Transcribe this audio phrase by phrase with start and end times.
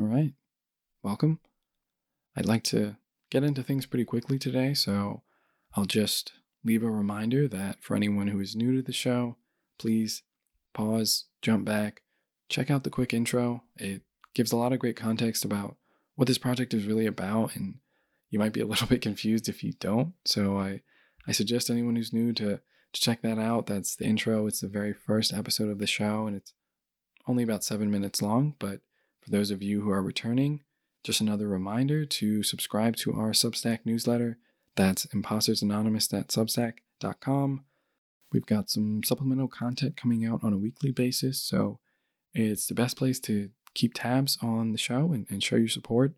[0.00, 0.32] All right.
[1.02, 1.40] Welcome.
[2.36, 2.98] I'd like to
[3.30, 5.22] get into things pretty quickly today, so
[5.74, 9.38] I'll just leave a reminder that for anyone who is new to the show,
[9.76, 10.22] please
[10.72, 12.02] pause, jump back,
[12.48, 13.64] check out the quick intro.
[13.76, 14.02] It
[14.34, 15.76] gives a lot of great context about
[16.14, 17.78] what this project is really about, and
[18.30, 20.12] you might be a little bit confused if you don't.
[20.24, 20.82] So I,
[21.26, 22.60] I suggest anyone who's new to,
[22.92, 23.66] to check that out.
[23.66, 24.46] That's the intro.
[24.46, 26.52] It's the very first episode of the show, and it's
[27.26, 28.80] only about seven minutes long, but
[29.28, 30.62] for those of you who are returning,
[31.04, 34.38] just another reminder to subscribe to our Substack newsletter.
[34.74, 37.64] That's impostersanonymous.substack.com.
[38.32, 41.78] We've got some supplemental content coming out on a weekly basis, so
[42.32, 46.14] it's the best place to keep tabs on the show and, and show your support.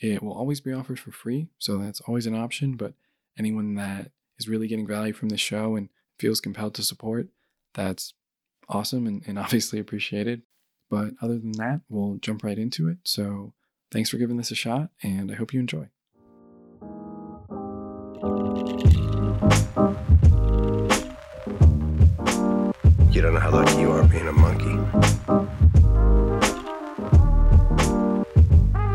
[0.00, 2.76] It will always be offered for free, so that's always an option.
[2.76, 2.94] But
[3.36, 5.88] anyone that is really getting value from the show and
[6.20, 7.26] feels compelled to support,
[7.74, 8.14] that's
[8.68, 10.42] awesome and, and obviously appreciated.
[10.94, 12.98] But other than that, we'll jump right into it.
[13.02, 13.52] So
[13.90, 15.88] thanks for giving this a shot, and I hope you enjoy.
[23.10, 24.76] You don't know how lucky you are being a monkey.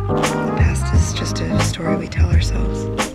[0.07, 3.08] The past is just a story we tell ourselves.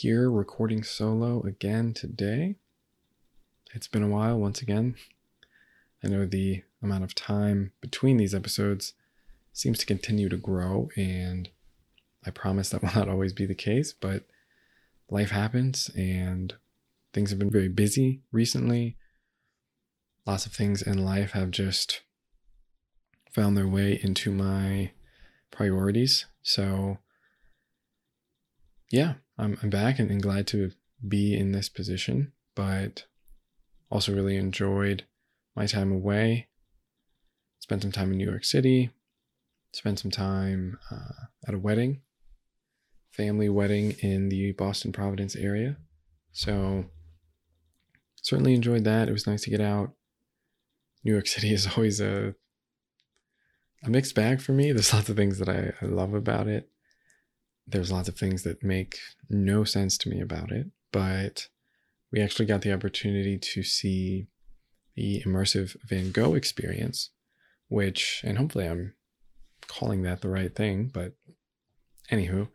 [0.00, 2.54] Here recording solo again today.
[3.74, 4.94] It's been a while once again.
[6.04, 8.92] I know the amount of time between these episodes
[9.52, 11.48] seems to continue to grow, and
[12.24, 14.22] I promise that will not always be the case, but
[15.10, 16.54] life happens and
[17.12, 18.96] things have been very busy recently.
[20.24, 22.02] Lots of things in life have just
[23.32, 24.92] found their way into my
[25.50, 26.26] priorities.
[26.40, 26.98] So,
[28.92, 30.72] yeah, I'm, I'm back and, and glad to
[31.06, 33.04] be in this position, but
[33.90, 35.04] also really enjoyed
[35.54, 36.48] my time away.
[37.60, 38.90] Spent some time in New York City,
[39.72, 42.00] spent some time uh, at a wedding,
[43.10, 45.76] family wedding in the Boston Providence area.
[46.32, 46.86] So,
[48.16, 49.08] certainly enjoyed that.
[49.08, 49.92] It was nice to get out.
[51.04, 52.34] New York City is always a
[53.84, 54.72] a mixed bag for me.
[54.72, 56.68] There's lots of things that I, I love about it.
[57.68, 58.98] There's lots of things that make
[59.28, 60.68] no sense to me about it.
[60.90, 61.48] But
[62.10, 64.26] we actually got the opportunity to see
[64.96, 67.10] the immersive Van Gogh experience,
[67.68, 68.94] which, and hopefully I'm
[69.66, 71.12] calling that the right thing, but
[72.10, 72.48] anywho,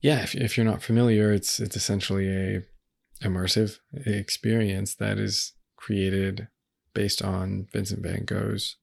[0.00, 2.62] yeah, if, if you're not familiar, it's it's essentially a
[3.22, 6.48] immersive experience that is created
[6.92, 8.76] based on Vincent Van Gogh's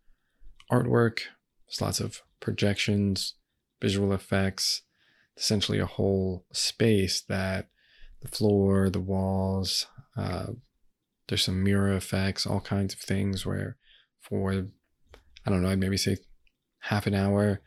[0.72, 1.20] artwork.
[1.68, 3.36] There's lots of projections,
[3.82, 4.84] visual effects,
[5.38, 7.68] essentially a whole space that
[8.22, 10.48] the floor, the walls, uh,
[11.28, 13.78] there's some mirror effects, all kinds of things where
[14.20, 14.52] for,
[15.46, 16.18] I don't know, I'd maybe say
[16.80, 17.62] half an hour,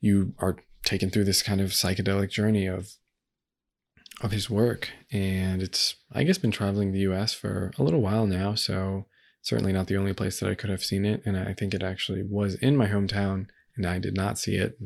[0.00, 2.92] you are taken through this kind of psychedelic journey of
[4.22, 8.26] of his work and it's i guess been traveling the us for a little while
[8.26, 9.06] now so
[9.42, 11.22] certainly not the only place that I could have seen it.
[11.24, 13.46] And I think it actually was in my hometown
[13.80, 14.78] and I did not see it.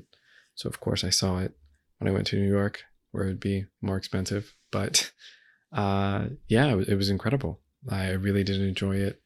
[0.54, 1.52] So, of course, I saw it
[1.98, 4.54] when I went to New York, where it'd be more expensive.
[4.70, 5.10] But
[5.72, 7.60] uh, yeah, it was incredible.
[7.90, 9.20] I really did enjoy it.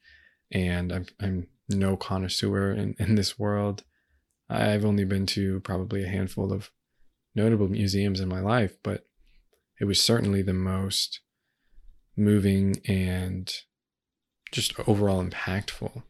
[0.51, 3.83] And I'm, I'm no connoisseur in, in this world.
[4.49, 6.71] I've only been to probably a handful of
[7.35, 9.05] notable museums in my life, but
[9.79, 11.21] it was certainly the most
[12.17, 13.53] moving and
[14.51, 16.01] just overall impactful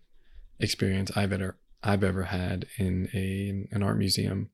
[0.62, 4.50] experience I've ever I've ever had in a an art museum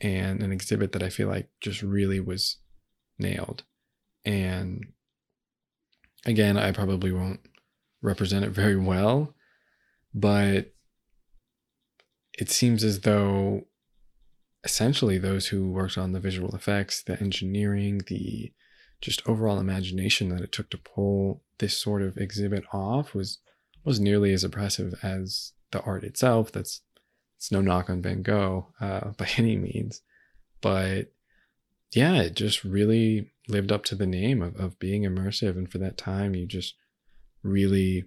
[0.00, 2.58] and an exhibit that I feel like just really was
[3.18, 3.62] nailed.
[4.24, 4.92] And
[6.24, 7.40] again, I probably won't
[8.02, 9.34] represent it very well,
[10.14, 10.72] but
[12.38, 13.66] it seems as though
[14.64, 18.52] essentially those who worked on the visual effects, the engineering, the
[19.00, 23.38] just overall imagination that it took to pull this sort of exhibit off was
[23.84, 26.52] was nearly as impressive as the art itself.
[26.52, 26.82] That's
[27.36, 30.02] it's no knock on Van Gogh uh, by any means,
[30.60, 31.12] but
[31.92, 35.56] yeah, it just really lived up to the name of, of being immersive.
[35.56, 36.74] And for that time, you just
[37.42, 38.04] really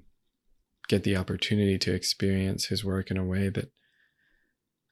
[0.88, 3.72] get the opportunity to experience his work in a way that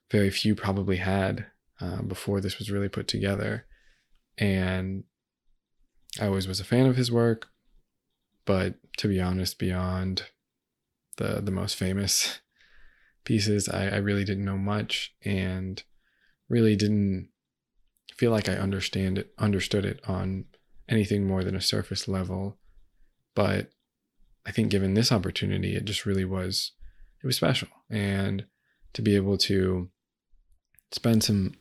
[0.09, 1.47] very few probably had
[1.81, 3.65] uh, before this was really put together.
[4.37, 5.03] And
[6.19, 7.47] I always was a fan of his work,
[8.45, 10.23] but to be honest, beyond
[11.17, 12.39] the the most famous
[13.27, 15.83] pieces, I, I really didn't know much and
[16.47, 17.29] really didn't
[18.15, 20.45] feel like I understand it understood it on
[20.87, 22.57] anything more than a surface level.
[23.35, 23.69] But
[24.45, 26.71] I think given this opportunity, it just really was
[27.21, 27.67] it was special.
[27.89, 28.45] And
[28.93, 29.89] to be able to
[30.93, 31.55] spend some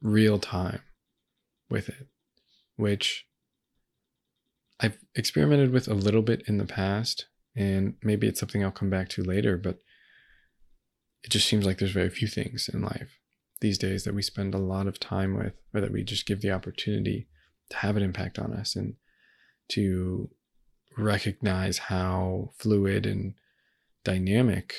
[0.00, 0.80] real time
[1.68, 2.06] with it,
[2.76, 3.26] which
[4.78, 7.26] I've experimented with a little bit in the past,
[7.56, 9.80] and maybe it's something I'll come back to later, but
[11.22, 13.18] it just seems like there's very few things in life
[13.60, 16.40] these days that we spend a lot of time with, or that we just give
[16.40, 17.26] the opportunity
[17.70, 18.94] to have an impact on us and
[19.68, 20.30] to
[20.96, 23.34] recognize how fluid and
[24.04, 24.74] dynamic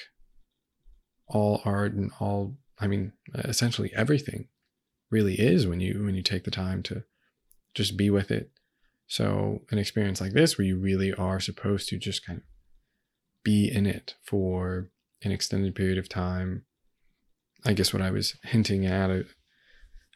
[1.27, 4.47] all art and all i mean essentially everything
[5.11, 7.03] really is when you when you take the time to
[7.73, 8.51] just be with it.
[9.07, 12.43] So an experience like this where you really are supposed to just kind of
[13.43, 14.89] be in it for
[15.23, 16.63] an extended period of time
[17.65, 19.19] i guess what i was hinting at i,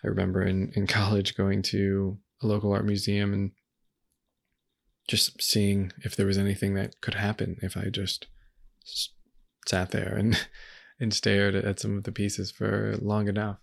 [0.04, 3.52] I remember in in college going to a local art museum and
[5.08, 8.28] just seeing if there was anything that could happen if I just
[9.68, 10.48] sat there and
[11.00, 13.58] and stared at some of the pieces for long enough.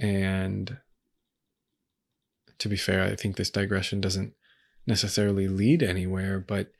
[0.00, 0.78] And
[2.58, 4.32] to be fair, I think this digression doesn't
[4.86, 6.72] necessarily lead anywhere, but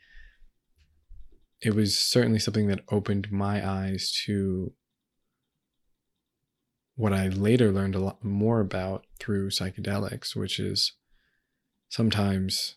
[1.61, 4.73] it was certainly something that opened my eyes to
[6.97, 10.93] what I later learned a lot more about through psychedelics, which is
[11.89, 12.77] sometimes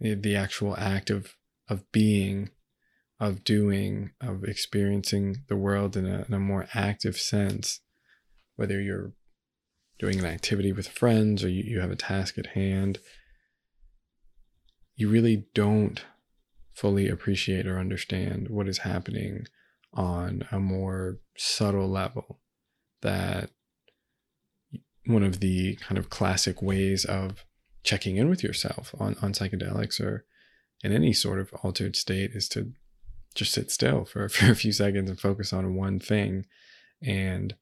[0.00, 1.36] the actual act of
[1.68, 2.50] of being
[3.18, 7.80] of doing of experiencing the world in a, in a more active sense
[8.56, 9.12] whether you're
[9.98, 12.98] doing an activity with friends or you, you have a task at hand
[14.94, 16.04] you really don't
[16.76, 19.46] fully appreciate or understand what is happening
[19.94, 22.40] on a more subtle level
[23.02, 23.50] that
[25.06, 27.44] one of the kind of classic ways of
[27.82, 30.26] checking in with yourself on, on psychedelics or
[30.82, 32.72] in any sort of altered state is to
[33.34, 36.44] just sit still for, for a few seconds and focus on one thing.
[37.00, 37.54] And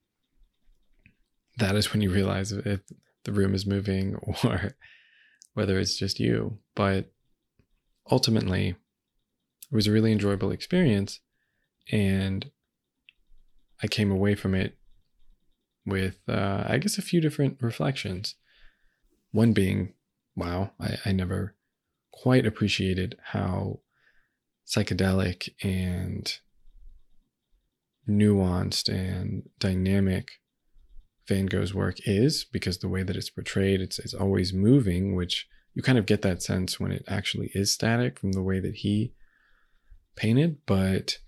[1.58, 2.81] that is when you realize if
[3.25, 4.75] the room is moving or
[5.52, 6.58] whether it's just you.
[6.75, 7.12] But
[8.10, 8.76] ultimately,
[9.70, 11.20] it was a really enjoyable experience.
[11.90, 12.50] And
[13.82, 14.76] I came away from it
[15.87, 18.37] with, uh, I guess, a few different reflections.
[19.32, 19.94] One being
[20.37, 21.55] wow, I, I never
[22.12, 23.81] quite appreciated how
[24.66, 26.38] psychedelic and
[28.08, 30.32] nuanced and dynamic
[31.26, 35.49] Van Gogh's work is because the way that it's portrayed, it's, it's always moving, which
[35.75, 38.76] you kind of get that sense when it actually is static from the way that
[38.76, 39.12] he
[40.16, 40.58] painted.
[40.66, 41.19] But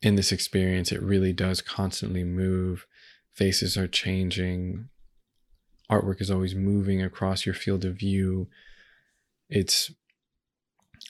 [0.00, 2.86] in this experience, it really does constantly move.
[3.32, 4.88] Faces are changing,
[5.90, 8.48] artwork is always moving across your field of view.
[9.48, 9.92] It's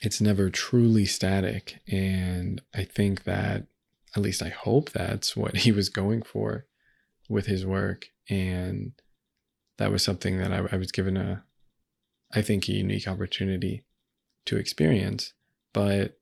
[0.01, 3.67] it's never truly static and I think that
[4.15, 6.65] at least I hope that's what he was going for
[7.29, 8.91] with his work and
[9.77, 11.43] that was something that I, I was given a
[12.33, 13.83] I think a unique opportunity
[14.45, 15.33] to experience.
[15.73, 16.19] But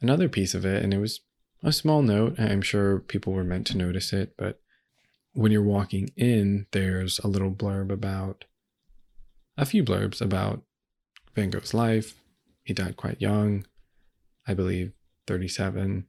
[0.00, 1.20] another piece of it, and it was
[1.62, 4.60] a small note, I'm sure people were meant to notice it, but
[5.32, 8.44] when you're walking in, there's a little blurb about
[9.58, 10.62] a few blurbs about
[11.34, 12.14] Van Gogh's life.
[12.62, 13.66] He died quite young,
[14.46, 14.92] I believe
[15.26, 16.06] 37.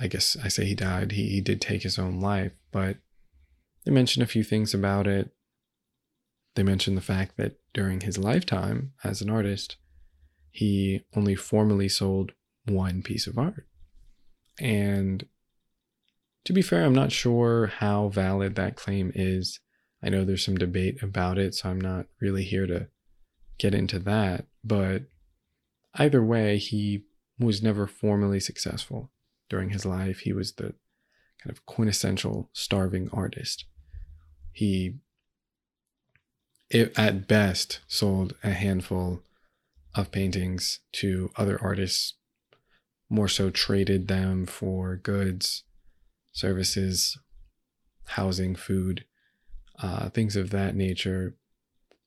[0.00, 1.12] I guess I say he died.
[1.12, 2.98] He, he did take his own life, but
[3.84, 5.30] they mention a few things about it.
[6.54, 9.76] They mention the fact that during his lifetime as an artist,
[10.50, 12.32] he only formally sold
[12.64, 13.66] one piece of art.
[14.60, 15.26] And
[16.44, 19.60] to be fair, I'm not sure how valid that claim is.
[20.02, 22.88] I know there's some debate about it, so I'm not really here to
[23.58, 24.46] get into that.
[24.64, 25.02] But
[25.94, 27.04] either way, he
[27.38, 29.10] was never formally successful
[29.48, 30.20] during his life.
[30.20, 30.74] He was the
[31.42, 33.64] kind of quintessential starving artist.
[34.52, 34.96] He,
[36.70, 39.22] it, at best, sold a handful
[39.98, 42.14] of paintings to other artists,
[43.10, 45.64] more so traded them for goods
[46.32, 47.18] services,
[48.06, 49.04] housing, food,
[49.82, 51.36] uh, things of that nature,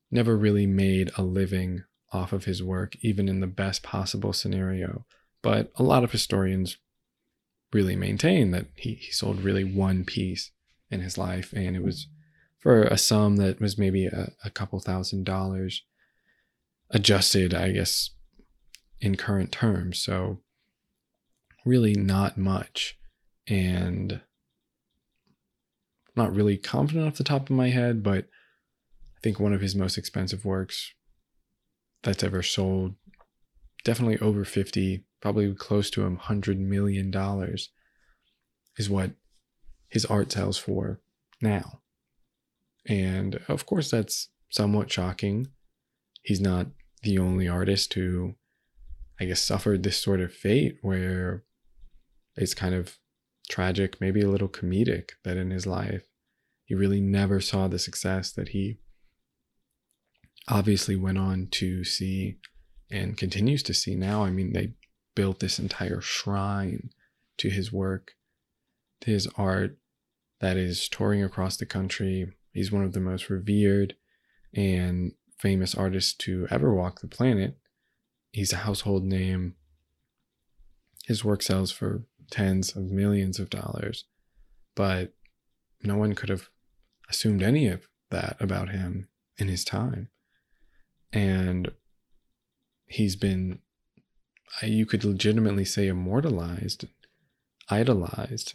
[0.09, 1.83] never really made a living
[2.13, 5.05] off of his work, even in the best possible scenario.
[5.41, 6.77] But a lot of historians
[7.73, 10.51] really maintain that he, he sold really one piece
[10.89, 12.07] in his life, and it was
[12.59, 15.83] for a sum that was maybe a, a couple thousand dollars.
[16.91, 18.11] Adjusted, I guess,
[18.99, 19.99] in current terms.
[19.99, 20.39] So,
[21.65, 22.97] really, not much.
[23.47, 24.21] And
[26.15, 28.25] not really confident off the top of my head, but
[29.17, 30.93] I think one of his most expensive works
[32.03, 32.95] that's ever sold,
[33.83, 37.13] definitely over 50, probably close to a $100 million,
[38.77, 39.11] is what
[39.89, 40.99] his art sells for
[41.41, 41.81] now.
[42.87, 45.47] And of course, that's somewhat shocking.
[46.23, 46.67] He's not
[47.03, 48.35] the only artist who,
[49.19, 51.43] I guess, suffered this sort of fate where
[52.35, 52.97] it's kind of
[53.49, 56.05] tragic, maybe a little comedic that in his life,
[56.63, 58.79] he really never saw the success that he
[60.47, 62.37] obviously went on to see
[62.89, 64.23] and continues to see now.
[64.23, 64.73] I mean, they
[65.15, 66.89] built this entire shrine
[67.37, 68.13] to his work,
[69.01, 69.77] to his art
[70.39, 72.31] that is touring across the country.
[72.53, 73.95] He's one of the most revered
[74.53, 77.57] and famous artist to ever walk the planet.
[78.31, 79.55] He's a household name.
[81.05, 84.05] His work sells for tens of millions of dollars,
[84.75, 85.13] but
[85.83, 86.49] no one could have
[87.09, 89.07] assumed any of that about him
[89.37, 90.09] in his time.
[91.11, 91.71] And
[92.85, 93.59] he's been,
[94.61, 96.85] you could legitimately say, immortalized,
[97.67, 98.53] idolized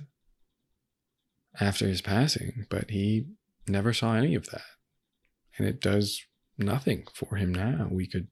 [1.59, 3.27] after his passing, but he
[3.67, 4.63] never saw any of that.
[5.59, 6.23] And it does
[6.59, 7.89] nothing for him now.
[7.91, 8.29] We could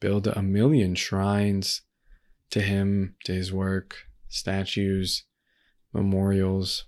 [0.00, 1.82] build a million shrines
[2.50, 5.24] to him, to his work, statues,
[5.92, 6.84] memorials,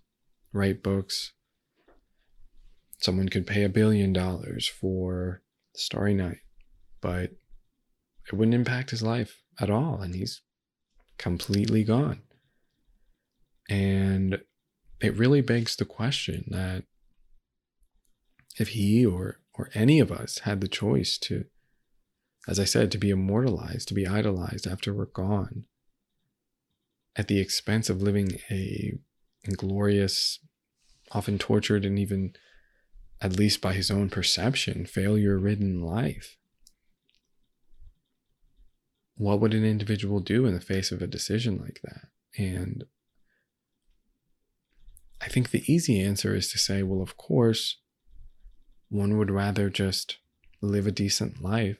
[0.53, 1.33] write books.
[3.01, 5.43] Someone could pay a billion dollars for
[5.75, 6.41] Starry Night,
[7.01, 7.31] but
[8.27, 10.01] it wouldn't impact his life at all.
[10.01, 10.43] And he's
[11.17, 12.23] completely gone.
[13.69, 14.41] And
[15.01, 16.85] it really begs the question that
[18.59, 21.45] if he or or any of us had the choice to
[22.47, 25.65] as i said to be immortalized to be idolized after we're gone.
[27.17, 28.97] At the expense of living a
[29.45, 30.38] inglorious
[31.11, 32.35] often tortured and even
[33.21, 36.37] at least by his own perception failure ridden life.
[39.17, 42.09] What would an individual do in the face of a decision like that?
[42.37, 42.85] And
[45.21, 47.79] I think the easy answer is to say, well, of course,
[48.88, 50.18] one would rather just
[50.61, 51.78] live a decent life,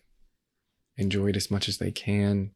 [0.97, 2.53] enjoy it as much as they can,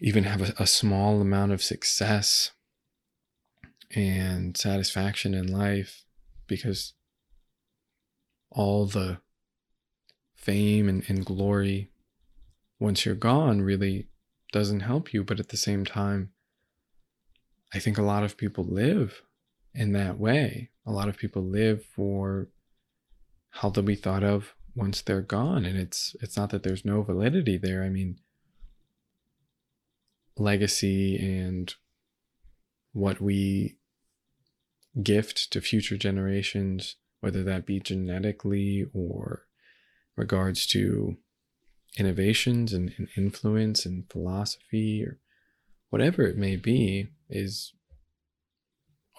[0.00, 2.52] even have a, a small amount of success
[3.94, 6.04] and satisfaction in life
[6.46, 6.94] because
[8.50, 9.18] all the
[10.34, 11.90] fame and, and glory
[12.80, 14.08] once you're gone really
[14.50, 16.32] doesn't help you but at the same time
[17.74, 19.22] I think a lot of people live
[19.74, 20.70] in that way.
[20.84, 22.48] A lot of people live for
[23.50, 25.64] how they'll be thought of once they're gone.
[25.64, 27.82] And it's it's not that there's no validity there.
[27.82, 28.18] I mean
[30.36, 31.74] legacy and
[32.92, 33.76] what we
[35.02, 39.46] gift to future generations, whether that be genetically or
[40.16, 41.16] regards to
[41.98, 45.18] innovations and, and influence and philosophy or
[45.90, 47.74] whatever it may be, is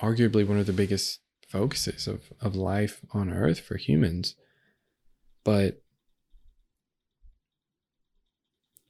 [0.02, 1.20] arguably one of the biggest
[1.54, 4.36] focuses of, of life on earth for humans.
[5.44, 5.84] But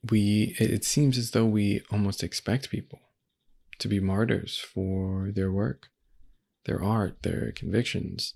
[0.10, 3.00] we it seems as though we almost expect people
[3.80, 5.90] to be martyrs for their work,
[6.66, 8.36] their art, their convictions,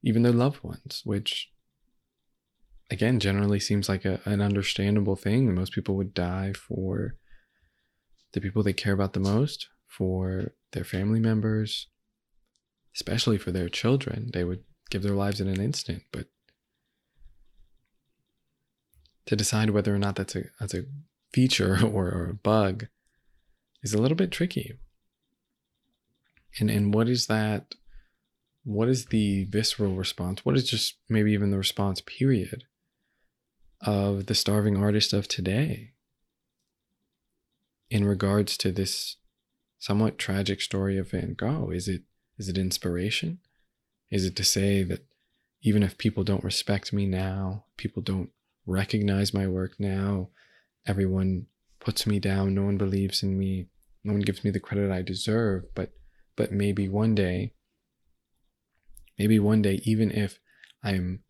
[0.00, 1.50] even their loved ones, which
[2.88, 5.52] again generally seems like a, an understandable thing.
[5.52, 7.16] Most people would die for
[8.32, 11.88] the people they care about the most, for their family members,
[12.96, 14.30] especially for their children.
[14.32, 16.26] They would give their lives in an instant, but
[19.26, 20.84] to decide whether or not that's a that's a
[21.32, 22.86] feature or, or a bug
[23.82, 24.78] is a little bit tricky.
[26.58, 27.74] And and what is that
[28.64, 30.44] what is the visceral response?
[30.44, 32.64] What is just maybe even the response period
[33.80, 35.92] of the starving artist of today
[37.90, 39.18] in regards to this
[39.78, 41.70] somewhat tragic story of Van Gogh?
[41.70, 42.02] Is it
[42.38, 43.38] is it inspiration?
[44.10, 45.06] Is it to say that
[45.62, 48.30] even if people don't respect me now, people don't
[48.66, 50.28] recognize my work now,
[50.86, 51.46] everyone
[51.80, 53.68] puts me down, no one believes in me,
[54.04, 55.92] no one gives me the credit I deserve, but
[56.36, 57.54] but maybe one day
[59.18, 60.38] maybe one day even if
[60.82, 61.22] I'm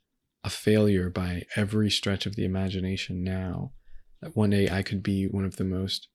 [0.44, 3.72] a failure by every stretch of the imagination now,
[4.20, 6.08] that one day I could be one of the most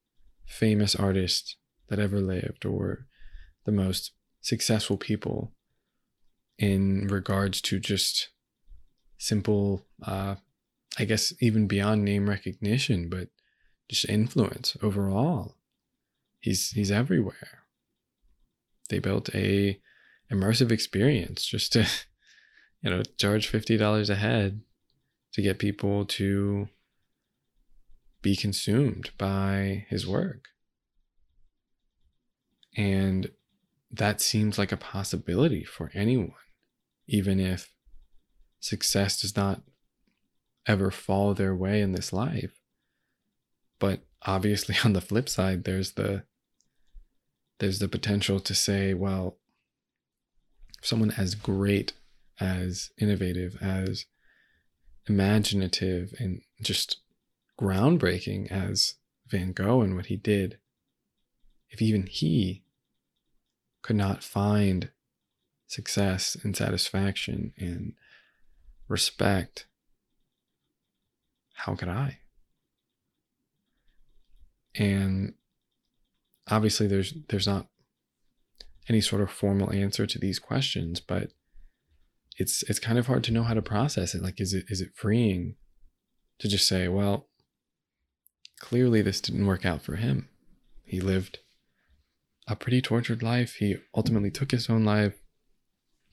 [0.45, 1.57] famous artists
[1.89, 3.07] that ever lived or
[3.65, 5.51] the most successful people
[6.57, 8.29] in regards to just
[9.17, 10.35] simple uh,
[10.97, 13.29] I guess even beyond name recognition, but
[13.89, 15.55] just influence overall.
[16.39, 17.63] He's he's everywhere.
[18.89, 19.79] They built a
[20.31, 21.87] immersive experience just to,
[22.81, 24.61] you know, charge fifty dollars a head
[25.33, 26.67] to get people to
[28.21, 30.49] be consumed by his work.
[32.75, 33.31] And
[33.91, 36.33] that seems like a possibility for anyone,
[37.07, 37.73] even if
[38.59, 39.61] success does not
[40.67, 42.59] ever fall their way in this life.
[43.79, 46.23] But obviously on the flip side there's the
[47.59, 49.37] there's the potential to say, well,
[50.81, 51.93] someone as great
[52.39, 54.05] as innovative as
[55.07, 56.97] imaginative and just
[57.59, 58.95] groundbreaking as
[59.27, 60.57] Van Gogh and what he did,
[61.69, 62.60] if even he
[63.81, 64.89] could not find
[65.67, 67.93] success and satisfaction and
[68.87, 69.65] respect,
[71.53, 72.19] how could I?
[74.75, 75.33] And
[76.49, 77.67] obviously there's there's not
[78.89, 81.31] any sort of formal answer to these questions, but
[82.37, 84.21] it's it's kind of hard to know how to process it.
[84.21, 85.55] Like is it is it freeing
[86.39, 87.27] to just say, well,
[88.59, 90.29] clearly this didn't work out for him.
[90.83, 91.39] He lived
[92.47, 93.55] a pretty tortured life.
[93.55, 95.21] He ultimately took his own life.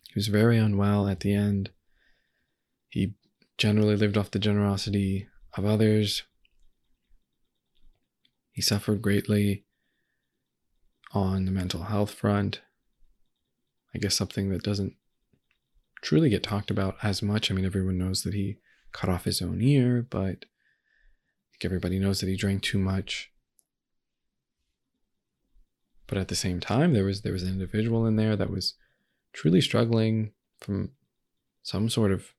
[0.09, 1.71] He was very unwell at the end.
[2.89, 3.15] He
[3.57, 6.23] generally lived off the generosity of others.
[8.53, 9.65] He suffered greatly
[11.13, 12.61] on the mental health front.
[13.95, 14.95] I guess something that doesn't
[16.03, 17.51] truly get talked about as much.
[17.51, 18.59] I mean, everyone knows that he
[18.93, 20.45] cut off his own ear, but
[21.65, 23.33] everybody knows that he drank too much
[26.09, 28.75] but at the same time there was there was an individual in there that was
[29.33, 30.91] truly struggling from
[31.63, 32.35] some sort of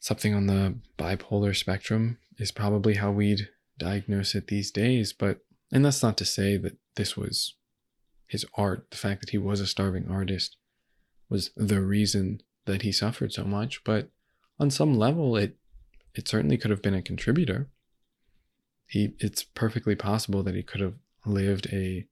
[0.00, 5.12] something on the bipolar spectrum is probably how we'd diagnose it these days.
[5.12, 5.38] But
[5.72, 7.54] and that's not to say that this was
[8.26, 8.90] his art.
[8.90, 10.56] The fact that he was a starving artist
[11.28, 13.82] was the reason that he suffered so much.
[13.84, 14.10] But
[14.58, 15.56] on some level it
[16.14, 17.68] it certainly could have been a contributor.
[18.86, 22.06] He it's perfectly possible that he could have lived a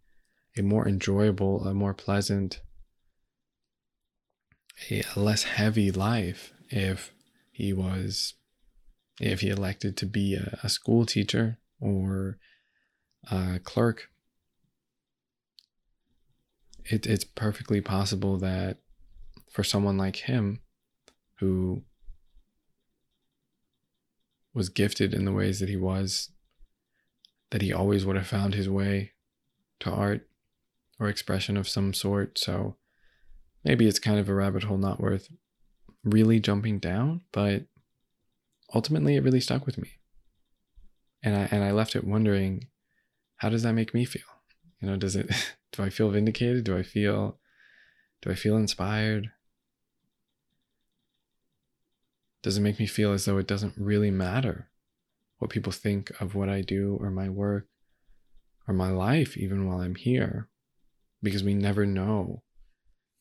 [0.56, 2.60] a more enjoyable, a more pleasant,
[4.90, 7.12] a less heavy life if
[7.50, 8.34] he was,
[9.20, 12.38] if he elected to be a, a school teacher or
[13.30, 14.08] a clerk.
[16.84, 18.78] It, it's perfectly possible that
[19.50, 20.60] for someone like him
[21.38, 21.84] who
[24.54, 26.30] was gifted in the ways that he was,
[27.50, 29.12] that he always would have found his way
[29.80, 30.28] to art
[31.02, 32.38] or expression of some sort.
[32.38, 32.76] So
[33.64, 35.28] maybe it's kind of a rabbit hole not worth
[36.04, 37.64] really jumping down, but
[38.72, 39.90] ultimately it really stuck with me.
[41.24, 42.68] And I and I left it wondering,
[43.36, 44.22] how does that make me feel?
[44.80, 45.28] You know, does it
[45.72, 46.64] do I feel vindicated?
[46.64, 47.38] Do I feel
[48.22, 49.32] do I feel inspired?
[52.42, 54.68] Does it make me feel as though it doesn't really matter
[55.38, 57.66] what people think of what I do or my work
[58.68, 60.48] or my life, even while I'm here?
[61.22, 62.42] Because we never know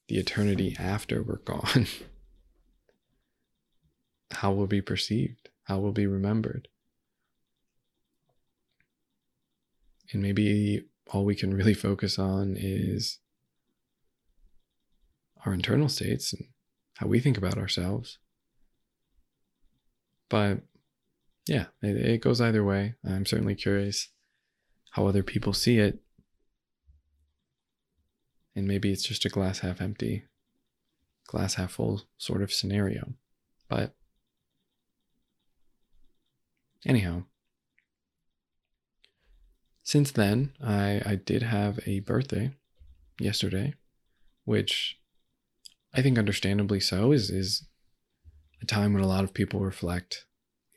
[0.07, 1.87] the eternity after we're gone.
[4.33, 6.67] how we'll be perceived, how we'll be remembered.
[10.11, 13.19] And maybe all we can really focus on is
[15.45, 16.45] our internal states and
[16.95, 18.17] how we think about ourselves.
[20.29, 20.59] But
[21.47, 22.95] yeah, it, it goes either way.
[23.05, 24.09] I'm certainly curious
[24.91, 25.99] how other people see it
[28.55, 30.23] and maybe it's just a glass half empty,
[31.27, 33.13] glass half full sort of scenario.
[33.69, 33.95] But
[36.85, 37.23] anyhow,
[39.83, 42.51] since then, I, I did have a birthday
[43.19, 43.73] yesterday,
[44.45, 44.97] which
[45.93, 47.67] I think understandably so is is
[48.61, 50.25] a time when a lot of people reflect,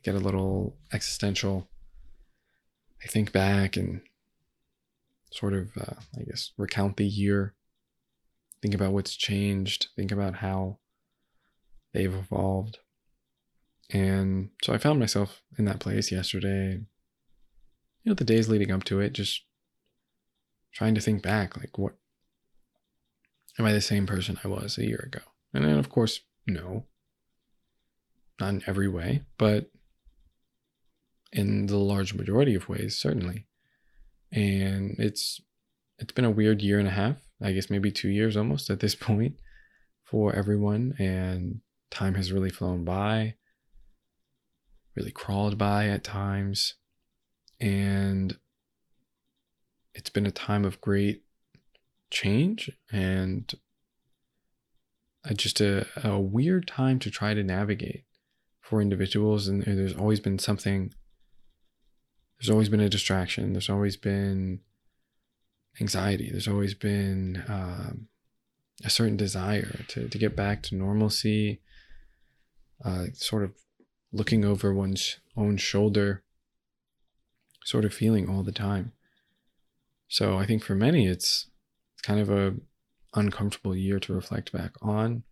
[0.03, 1.69] get a little existential.
[3.03, 4.01] I think back and
[5.31, 7.55] sort of, uh, I guess, recount the year
[8.65, 10.79] think about what's changed, think about how
[11.93, 12.79] they've evolved.
[13.91, 16.81] And so I found myself in that place yesterday.
[18.03, 19.43] You know, the days leading up to it, just
[20.73, 21.93] trying to think back like, what
[23.59, 25.21] am I the same person I was a year ago?
[25.53, 26.87] And then, of course, no,
[28.41, 29.71] not in every way, but
[31.33, 33.47] in the large majority of ways, certainly.
[34.33, 35.43] And it's
[35.99, 38.81] it's been a weird year and a half I guess maybe two years almost at
[38.81, 39.37] this point
[40.03, 43.35] for everyone, and time has really flown by.
[44.97, 46.75] really crawled by at times.
[47.61, 48.39] And
[49.95, 51.23] it's been a time of great
[52.11, 53.53] change and
[55.35, 58.05] just a, a weird time to try to navigate
[58.61, 59.49] for individuals.
[59.49, 60.93] And there's always been something,
[62.39, 64.61] there's always been a distraction, there's always been
[65.81, 68.09] anxiety, there's always been um,
[68.85, 71.61] a certain desire to, to get back to normalcy,
[72.85, 73.53] uh, sort of
[74.13, 76.23] looking over one's own shoulder,
[77.65, 78.93] sort of feeling all the time.
[80.09, 81.51] So I think for many, it's
[82.03, 82.55] kind of a
[83.15, 85.25] uncomfortable year to reflect back on.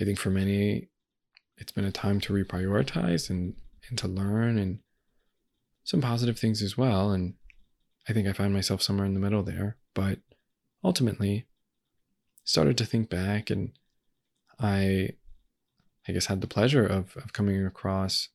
[0.00, 0.88] I think for many,
[1.56, 3.54] it's been a time to reprioritize and
[3.88, 4.78] and to learn and
[5.84, 7.10] some positive things as well.
[7.10, 7.34] And
[8.08, 9.76] I think I find myself somewhere in the middle there.
[9.94, 10.18] But
[10.82, 11.46] ultimately,
[12.44, 13.72] started to think back and
[14.58, 15.10] I
[16.06, 18.28] I guess had the pleasure of, of coming across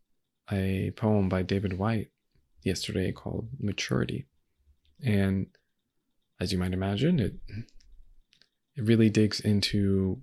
[0.51, 2.09] a poem by David Whyte
[2.63, 4.25] yesterday called Maturity.
[5.03, 5.47] And
[6.39, 7.35] as you might imagine, it
[8.75, 10.21] it really digs into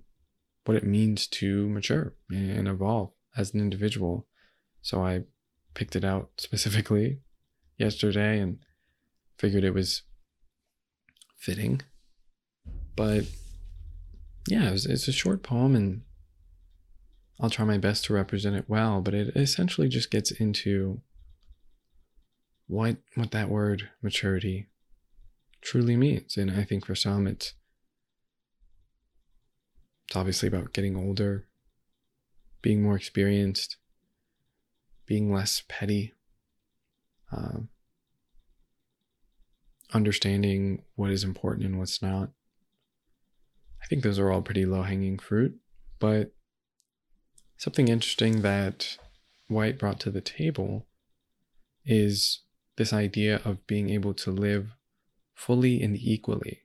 [0.65, 4.27] what it means to mature and evolve as an individual.
[4.81, 5.23] So I
[5.73, 7.21] picked it out specifically
[7.77, 8.59] yesterday and
[9.37, 10.03] figured it was
[11.37, 11.81] fitting.
[12.95, 13.25] But
[14.47, 16.01] yeah, it's a short poem and
[17.39, 21.01] I'll try my best to represent it well, but it essentially just gets into
[22.67, 24.67] what what that word maturity
[25.61, 26.35] truly means.
[26.37, 27.53] And I think for some it's
[30.07, 31.45] it's obviously about getting older,
[32.61, 33.77] being more experienced,
[35.05, 36.13] being less petty,
[37.31, 37.69] um,
[39.93, 42.29] understanding what is important and what's not.
[43.81, 45.57] I think those are all pretty low hanging fruit,
[45.99, 46.31] but
[47.57, 48.97] something interesting that
[49.49, 50.87] Whyte brought to the table
[51.85, 52.41] is
[52.75, 54.75] this idea of being able to live
[55.33, 56.61] fully and equally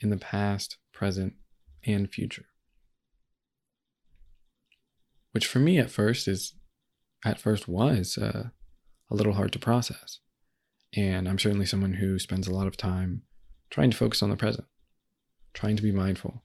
[0.00, 1.34] in the past, present,
[1.84, 2.46] and future.
[5.32, 6.54] Which for me at first is,
[7.24, 8.50] at first was uh,
[9.10, 10.20] a little hard to process.
[10.96, 13.22] And I'm certainly someone who spends a lot of time
[13.70, 14.66] trying to focus on the present,
[15.54, 16.42] trying to be mindful.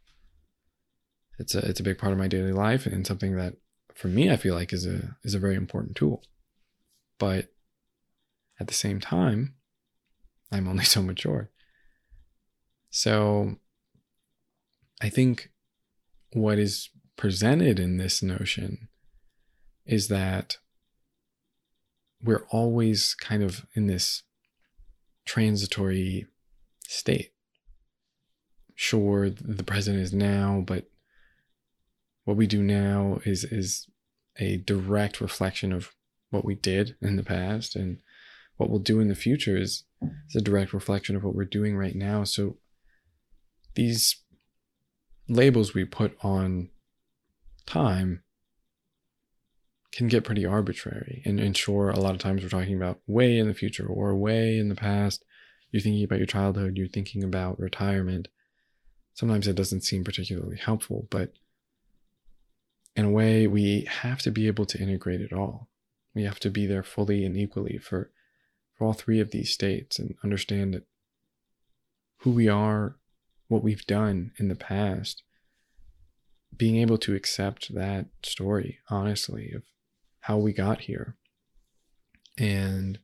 [1.39, 3.55] It's a, it's a big part of my daily life and something that
[3.93, 6.23] for me I feel like is a is a very important tool.
[7.17, 7.49] But
[8.59, 9.55] at the same time,
[10.51, 11.49] I'm only so mature.
[12.89, 13.55] So
[15.01, 15.49] I think
[16.31, 18.89] what is presented in this notion
[19.85, 20.57] is that
[22.21, 24.23] we're always kind of in this
[25.25, 26.27] transitory
[26.87, 27.31] state.
[28.75, 30.85] Sure, the present is now, but
[32.25, 33.87] what we do now is is
[34.37, 35.91] a direct reflection of
[36.29, 37.99] what we did in the past and
[38.57, 41.77] what we'll do in the future is, is a direct reflection of what we're doing
[41.77, 42.57] right now so
[43.75, 44.23] these
[45.29, 46.69] labels we put on
[47.65, 48.23] time
[49.95, 53.37] can get pretty arbitrary and, and sure a lot of times we're talking about way
[53.37, 55.23] in the future or way in the past
[55.71, 58.27] you're thinking about your childhood you're thinking about retirement
[59.13, 61.33] sometimes it doesn't seem particularly helpful but
[62.95, 65.69] in a way, we have to be able to integrate it all.
[66.13, 68.11] We have to be there fully and equally for,
[68.73, 70.85] for all three of these states and understand that
[72.19, 72.95] who we are,
[73.47, 75.23] what we've done in the past,
[76.55, 79.63] being able to accept that story honestly of
[80.25, 81.15] how we got here
[82.37, 82.99] and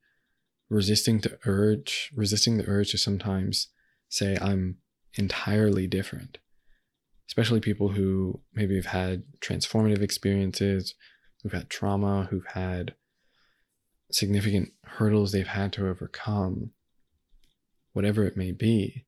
[0.69, 3.67] resisting to urge resisting the urge to sometimes
[4.09, 4.77] say i'm
[5.17, 6.37] entirely different
[7.31, 10.95] especially people who maybe have had transformative experiences,
[11.41, 12.93] who've had trauma, who've had
[14.11, 16.71] significant hurdles they've had to overcome,
[17.93, 19.05] whatever it may be.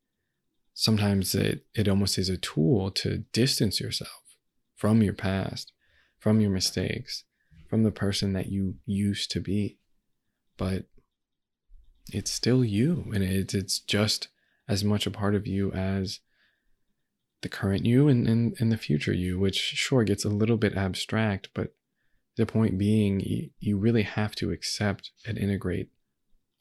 [0.73, 4.23] Sometimes it, it almost is a tool to distance yourself
[4.73, 5.73] from your past,
[6.17, 7.25] from your mistakes,
[7.73, 9.79] from the person that you used to be.
[10.57, 10.85] But
[12.11, 14.27] it's still you, and it's, it's just
[14.67, 16.19] as much a part of you as
[17.41, 20.77] the current you and, and, and the future you, which sure gets a little bit
[20.77, 21.73] abstract, but
[22.37, 25.89] the point being, you, you really have to accept and integrate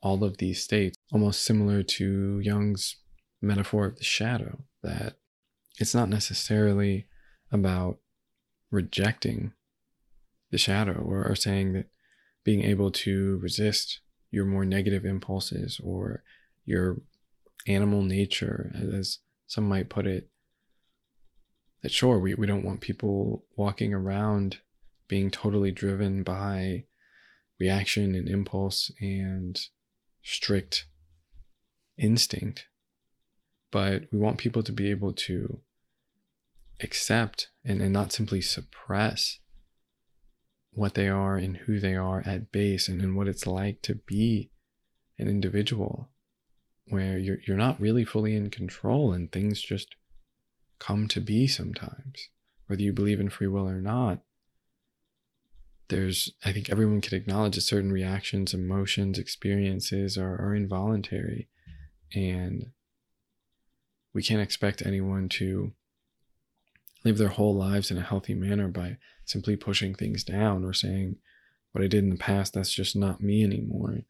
[0.00, 2.96] all of these states, almost similar to Jung's
[3.42, 5.16] metaphor of the shadow, that
[5.78, 7.06] it's not necessarily
[7.50, 7.98] about
[8.70, 9.52] rejecting
[10.52, 11.86] the shadow or, or saying that
[12.44, 16.22] being able to resist your more negative impulses or
[16.64, 16.98] your
[17.66, 20.28] animal nature, as some might put it,
[21.82, 24.58] that sure we, we don't want people walking around
[25.08, 26.84] being totally driven by
[27.58, 29.58] reaction and impulse and
[30.22, 30.86] strict
[31.98, 32.66] instinct.
[33.70, 35.60] But we want people to be able to
[36.80, 39.38] accept and, and not simply suppress
[40.72, 43.94] what they are and who they are at base and, and what it's like to
[43.94, 44.50] be
[45.18, 46.08] an individual
[46.88, 49.94] where you're you're not really fully in control and things just
[50.78, 52.28] come to be sometimes.
[52.66, 54.20] Whether you believe in free will or not
[55.92, 61.48] there's i think everyone can acknowledge that certain reactions emotions experiences are, are involuntary
[62.14, 62.70] and
[64.14, 65.72] we can't expect anyone to
[67.04, 71.16] live their whole lives in a healthy manner by simply pushing things down or saying
[71.72, 74.00] what i did in the past that's just not me anymore.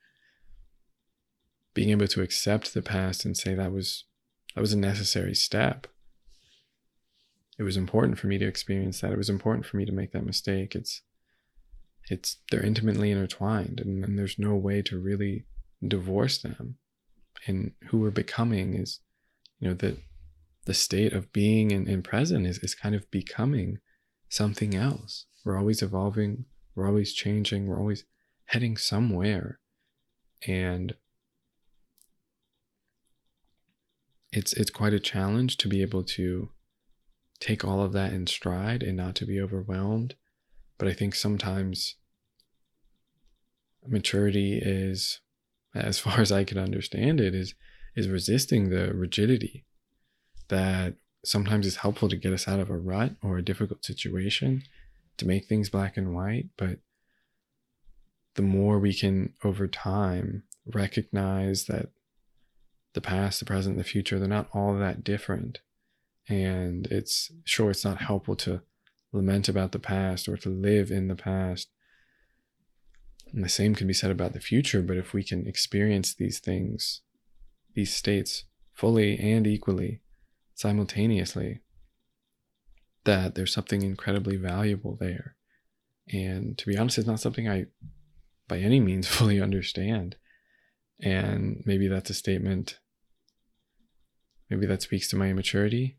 [1.74, 4.04] Being able to accept the past and say that was
[4.54, 5.86] that was a necessary step.
[7.58, 9.12] It was important for me to experience that.
[9.12, 10.74] It was important for me to make that mistake.
[10.74, 11.02] It's
[12.10, 15.44] it's they're intimately intertwined and, and there's no way to really
[15.86, 16.76] divorce them.
[17.46, 19.00] And who we're becoming is
[19.60, 19.98] you know that
[20.64, 23.78] the state of being and, and present is, is kind of becoming
[24.28, 25.26] something else.
[25.44, 28.04] We're always evolving we're always changing we're always
[28.46, 29.58] heading somewhere.
[30.46, 30.94] And
[34.32, 36.50] it's it's quite a challenge to be able to
[37.40, 40.14] take all of that in stride and not to be overwhelmed.
[40.78, 41.96] But i think sometimes
[43.86, 45.20] maturity is
[45.74, 47.54] as far as i can understand it is
[47.96, 49.64] is resisting the rigidity
[50.52, 54.62] that sometimes it's helpful to get us out of a rut or a difficult situation
[55.16, 56.78] to make things black and white but
[58.34, 61.88] the more we can over time recognize that
[62.94, 65.60] the past, the present, the future, they're not all that different.
[66.28, 68.62] And it's sure it's not helpful to
[69.12, 71.68] lament about the past or to live in the past.
[73.32, 76.38] And the same can be said about the future, but if we can experience these
[76.38, 77.00] things,
[77.74, 80.00] these states fully and equally,
[80.54, 81.60] simultaneously,
[83.04, 85.36] that there's something incredibly valuable there.
[86.12, 87.66] And to be honest, it's not something I
[88.48, 90.16] by any means fully understand.
[91.00, 92.78] And maybe that's a statement
[94.48, 95.96] maybe that speaks to my immaturity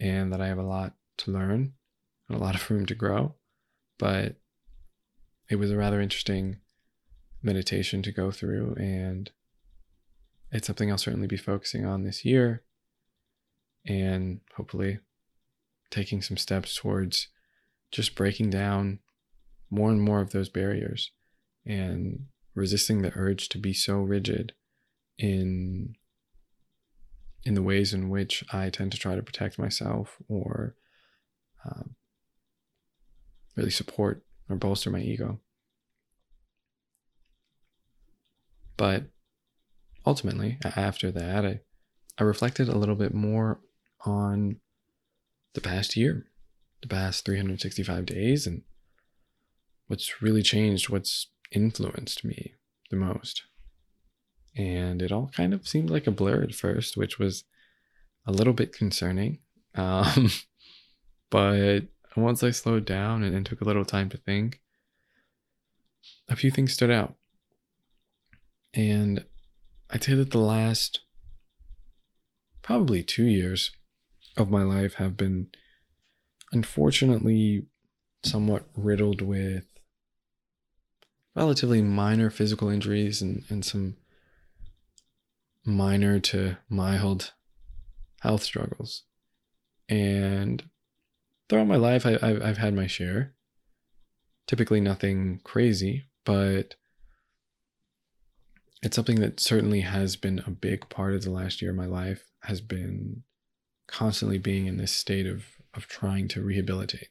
[0.00, 1.74] and that I have a lot to learn
[2.28, 3.36] and a lot of room to grow.
[3.98, 4.36] But
[5.48, 6.56] it was a rather interesting
[7.42, 9.30] meditation to go through, and
[10.50, 12.64] it's something I'll certainly be focusing on this year
[13.86, 14.98] and hopefully
[15.90, 17.28] taking some steps towards
[17.90, 19.00] just breaking down
[19.70, 21.10] more and more of those barriers
[21.66, 24.52] and resisting the urge to be so rigid
[25.18, 25.94] in
[27.44, 30.76] in the ways in which I tend to try to protect myself or
[31.64, 31.96] um,
[33.56, 35.40] really support or bolster my ego.
[38.76, 39.06] But
[40.06, 41.60] ultimately, after that, I,
[42.16, 43.60] I reflected a little bit more
[44.04, 44.56] on
[45.54, 46.26] the past year,
[46.80, 48.62] the past 365 days, and
[49.86, 52.54] what's really changed, what's influenced me
[52.90, 53.42] the most
[54.56, 57.44] and it all kind of seemed like a blur at first, which was
[58.26, 59.38] a little bit concerning.
[59.74, 60.30] Um,
[61.30, 61.84] but
[62.14, 64.60] once I slowed down and, and took a little time to think,
[66.28, 67.14] a few things stood out.
[68.74, 69.24] And
[69.88, 71.00] I'd say that the last
[72.60, 73.70] probably two years
[74.36, 75.48] of my life have been
[76.52, 77.66] unfortunately
[78.22, 79.64] somewhat riddled with
[81.34, 83.96] relatively minor physical injuries and, and some
[85.64, 87.32] minor to mild
[88.20, 89.04] health struggles.
[89.88, 90.62] And
[91.48, 93.34] throughout my life, I, have I've had my share.
[94.46, 96.74] Typically, nothing crazy, but
[98.82, 101.86] it's something that certainly has been a big part of the last year of my
[101.86, 103.22] life, has been
[103.86, 107.08] constantly being in this state of, of trying to rehabilitate.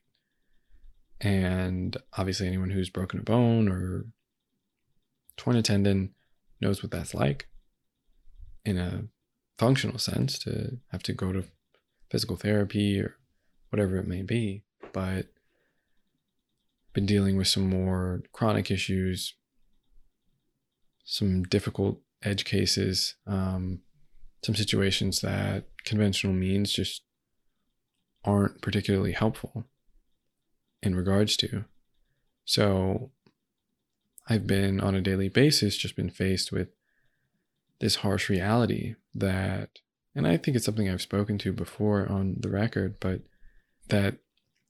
[1.19, 4.05] And obviously, anyone who's broken a bone or
[5.37, 6.13] torn a tendon
[6.59, 7.47] knows what that's like
[8.65, 9.03] in a
[9.57, 11.43] functional sense to have to go to
[12.09, 13.17] physical therapy or
[13.69, 15.27] whatever it may be, but
[16.93, 19.35] been dealing with some more chronic issues,
[21.05, 23.79] some difficult edge cases, um,
[24.43, 27.03] some situations that conventional means just
[28.23, 29.65] aren't particularly helpful
[30.81, 31.65] in regards to.
[32.45, 33.11] So
[34.27, 36.69] I've been on a daily basis just been faced with
[37.79, 39.79] this harsh reality that,
[40.15, 43.21] and I think it's something I've spoken to before on the record, but
[43.89, 44.17] that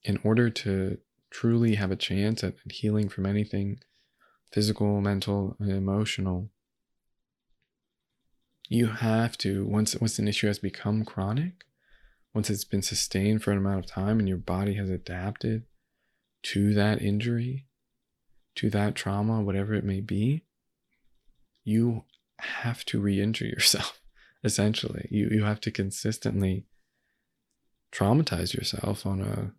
[0.03, 0.97] in order to
[1.29, 3.79] truly have a chance at healing from anything,
[4.51, 6.49] physical, mental, and emotional.
[8.71, 11.65] You have to once once an issue has become chronic,
[12.33, 15.63] once it's been sustained for an amount of time and your body has adapted
[16.43, 17.67] to that injury,
[18.55, 20.45] to that trauma, whatever it may be,
[21.65, 22.05] you
[22.39, 23.99] have to re-injure yourself
[24.45, 25.05] essentially.
[25.11, 26.63] You you have to consistently
[27.91, 29.51] traumatize yourself on a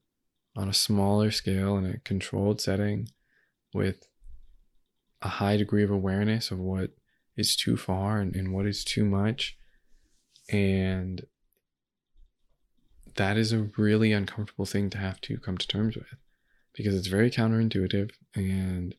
[0.59, 3.09] on a smaller scale in a controlled setting
[3.75, 4.09] with
[5.21, 6.93] a high degree of awareness of what
[7.37, 9.57] is too far and, and what is too much.
[10.51, 11.25] And
[13.17, 16.07] that is a really uncomfortable thing to have to come to terms with
[16.75, 18.11] because it's very counterintuitive.
[18.35, 18.95] And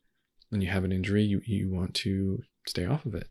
[0.50, 3.28] when you have an injury, you, you want to stay off of it.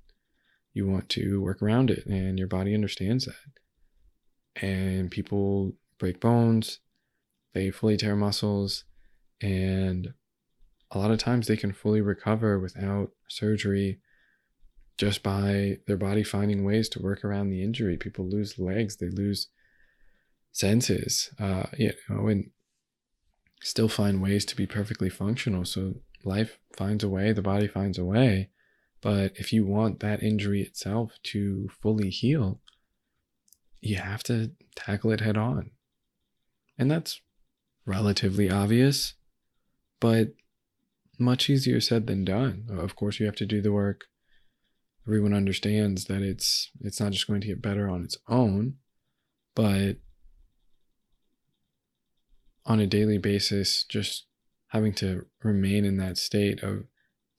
[0.74, 4.64] You want to work around it, and your body understands that.
[4.64, 6.80] And people break bones,
[7.52, 8.84] they fully tear muscles,
[9.40, 10.14] and
[10.90, 14.00] a lot of times they can fully recover without surgery
[14.98, 17.96] just by their body finding ways to work around the injury.
[17.96, 19.48] People lose legs, they lose
[20.52, 22.50] senses, uh, you know, and
[23.62, 25.64] still find ways to be perfectly functional.
[25.64, 28.50] So life finds a way, the body finds a way.
[29.00, 32.60] But if you want that injury itself to fully heal,
[33.80, 35.72] you have to tackle it head on.
[36.78, 37.20] And that's
[37.84, 39.14] relatively obvious,
[40.00, 40.34] but
[41.18, 42.66] much easier said than done.
[42.70, 44.04] Of course, you have to do the work.
[45.06, 48.76] Everyone understands that it's it's not just going to get better on its own,
[49.54, 49.96] but
[52.64, 54.26] on a daily basis, just
[54.68, 56.84] having to remain in that state of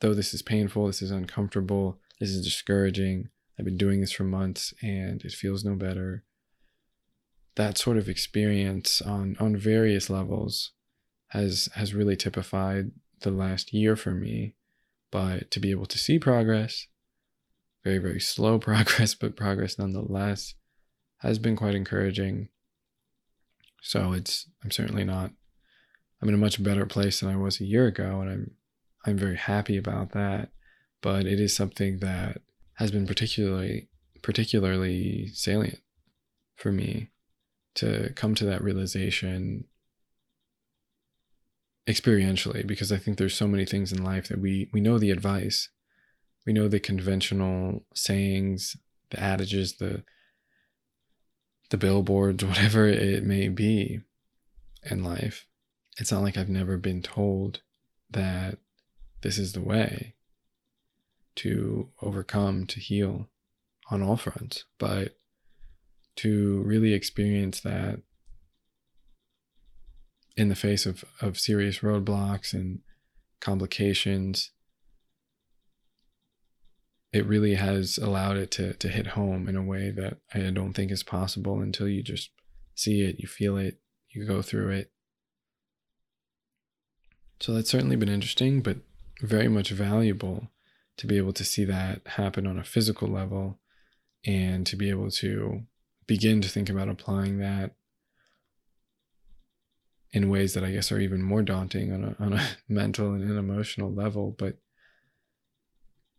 [0.02, 3.30] though this is painful, this is uncomfortable, this is discouraging.
[3.58, 6.24] I've been doing this for months and it feels no better.
[7.56, 10.72] That sort of experience on on various levels
[11.30, 14.56] has has really typified the last year for me.
[15.12, 16.88] But to be able to see progress,
[17.84, 20.56] very, very slow progress, but progress nonetheless,
[21.20, 22.50] has been quite encouraging.
[23.82, 25.32] So it's I'm certainly not
[26.22, 28.52] I'm in a much better place than I was a year ago, and I'm
[29.06, 30.52] I'm very happy about that.
[31.02, 32.42] But it is something that
[32.76, 33.90] has been particularly
[34.22, 35.80] particularly salient
[36.56, 37.10] for me
[37.76, 39.66] to come to that realization
[41.88, 45.12] experientially because I think there's so many things in life that we we know the
[45.12, 45.70] advice.
[46.46, 48.78] We know the conventional sayings,
[49.10, 50.04] the adages, the
[51.70, 54.02] the billboards, whatever it may be
[54.84, 55.48] in life.
[55.98, 57.62] It's not like I've never been told
[58.10, 58.58] that
[59.22, 60.16] this is the way
[61.36, 63.30] to overcome, to heal
[63.90, 65.18] on all fronts, but
[66.18, 68.02] to really experience that
[70.36, 72.80] in the face of, of serious roadblocks and
[73.40, 74.52] complications,
[77.14, 80.74] it really has allowed it to, to hit home in a way that I don't
[80.74, 82.32] think is possible until you just
[82.74, 84.92] see it, you feel it, you go through it.
[87.40, 88.78] So that's certainly been interesting, but
[89.22, 90.50] very much valuable
[90.98, 93.60] to be able to see that happen on a physical level
[94.26, 95.62] and to be able to
[96.08, 97.76] begin to think about applying that
[100.12, 103.24] in ways that I guess are even more daunting on a, on a mental and
[103.24, 104.36] an emotional level.
[104.38, 104.58] But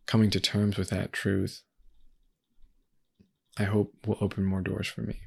[0.05, 1.63] coming to terms with that truth,
[3.57, 5.21] I hope will open more doors for me.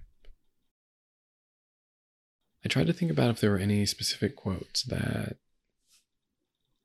[2.64, 5.36] I tried to think about if there were any specific quotes that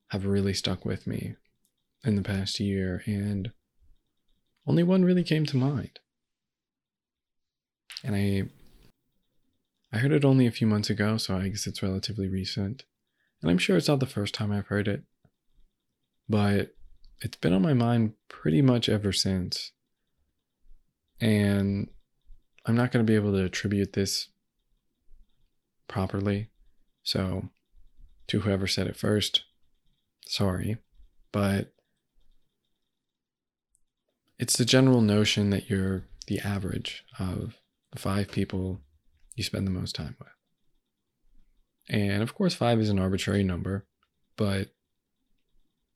[0.09, 1.35] have really stuck with me
[2.03, 3.51] in the past year, and
[4.67, 5.99] only one really came to mind.
[8.03, 8.43] And I
[9.91, 12.83] I heard it only a few months ago, so I guess it's relatively recent.
[13.41, 15.03] And I'm sure it's not the first time I've heard it.
[16.27, 16.75] But
[17.21, 19.71] it's been on my mind pretty much ever since.
[21.21, 21.89] And
[22.65, 24.29] I'm not going to be able to attribute this
[25.87, 26.49] properly.
[27.03, 27.49] So,
[28.27, 29.43] to whoever said it first,
[30.25, 30.77] sorry,
[31.31, 31.73] but
[34.39, 37.59] it's the general notion that you're the average of
[37.91, 38.81] the five people
[39.35, 40.29] you spend the most time with.
[41.89, 43.85] And of course, five is an arbitrary number,
[44.37, 44.69] but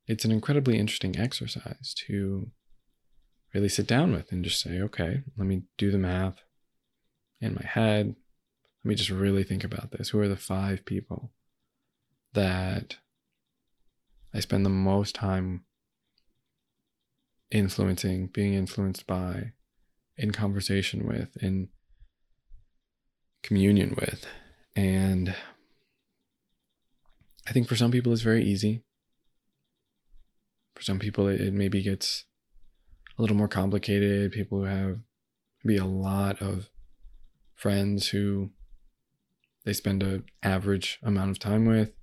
[0.07, 2.49] it's an incredibly interesting exercise to
[3.53, 6.41] really sit down with and just say, okay, let me do the math
[7.41, 8.15] in my head.
[8.83, 10.09] Let me just really think about this.
[10.09, 11.31] Who are the five people
[12.33, 12.97] that
[14.33, 15.65] I spend the most time
[17.51, 19.51] influencing, being influenced by,
[20.17, 21.69] in conversation with, in
[23.43, 24.25] communion with.
[24.75, 25.35] And
[27.47, 28.83] I think for some people it's very easy.
[30.77, 32.25] For some people, it, it maybe gets
[33.17, 34.31] a little more complicated.
[34.31, 34.99] People who have
[35.63, 36.69] maybe a lot of
[37.55, 38.51] friends who
[39.65, 41.89] they spend an average amount of time with.
[41.89, 41.95] It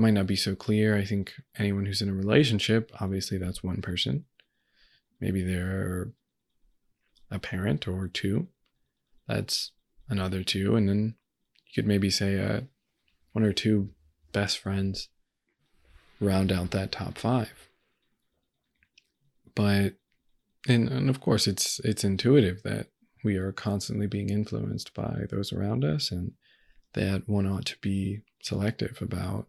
[0.00, 0.96] might not be so clear.
[0.96, 4.24] I think anyone who's in a relationship, obviously, that's one person.
[5.20, 6.10] Maybe they're
[7.30, 8.48] a parent or two.
[9.28, 9.70] That's
[10.08, 10.74] another two.
[10.74, 11.14] And then
[11.66, 12.62] you could maybe say uh,
[13.32, 13.90] one or two
[14.32, 15.08] best friends
[16.20, 17.68] round out that top five.
[19.54, 19.94] But
[20.66, 22.88] and, and of course it's it's intuitive that
[23.22, 26.32] we are constantly being influenced by those around us and
[26.94, 29.48] that one ought to be selective about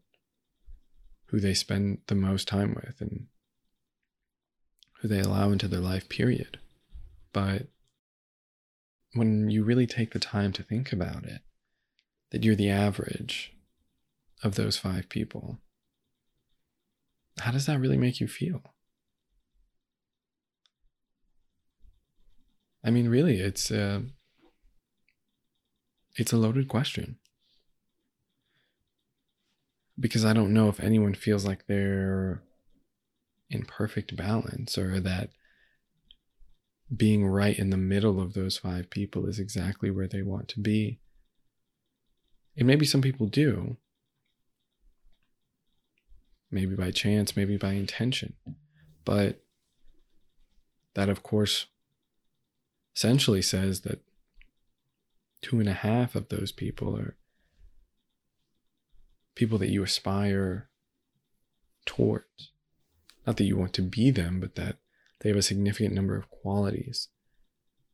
[1.27, 3.27] who they spend the most time with and
[5.01, 6.59] who they allow into their life period
[7.33, 7.67] but
[9.13, 11.41] when you really take the time to think about it
[12.31, 13.53] that you're the average
[14.43, 15.59] of those five people
[17.39, 18.61] how does that really make you feel
[22.85, 24.01] I mean, really, it's uh,
[26.15, 27.17] it's a loaded question
[29.99, 32.43] because I don't know if anyone feels like they're
[33.49, 35.29] in perfect balance or that
[36.95, 40.59] being right in the middle of those five people is exactly where they want to
[40.59, 40.99] be.
[42.55, 43.77] And maybe some people do.
[46.51, 48.33] Maybe by chance, maybe by intention.
[49.03, 49.43] But
[50.93, 51.65] that, of course,
[52.95, 54.01] essentially says that
[55.41, 57.15] two and a half of those people are
[59.35, 60.69] people that you aspire
[61.85, 62.51] towards.
[63.27, 64.77] Not that you want to be them, but that
[65.19, 67.09] they have a significant number of qualities.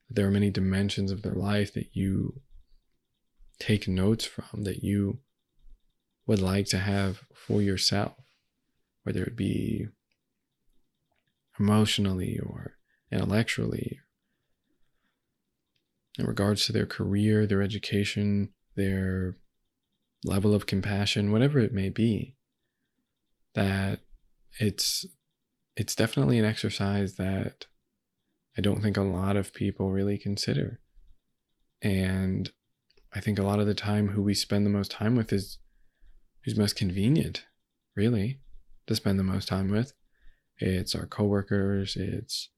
[0.10, 2.42] There are many dimensions of their life that you
[3.60, 5.20] take notes from, that you
[6.28, 8.14] would like to have for yourself,
[9.04, 9.88] whether it be
[11.60, 12.76] emotionally or
[13.12, 14.00] intellectually
[16.18, 19.38] in regards to their career, their education, their
[20.24, 22.36] level of compassion, whatever it may be,
[23.54, 24.00] that
[24.60, 25.06] it's
[25.76, 27.66] it's definitely an exercise that
[28.58, 30.80] I don't think a lot of people really consider.
[31.82, 32.52] And
[33.14, 35.58] I think a lot of the time who we spend the most time with is
[36.44, 37.46] who's most convenient,
[37.96, 38.42] really,
[38.88, 39.94] to spend the most time with.
[40.58, 42.50] It's our coworkers, it's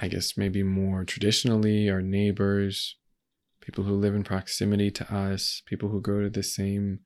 [0.00, 2.96] I guess maybe more traditionally, our neighbors,
[3.60, 7.00] people who live in proximity to us, people who go to the same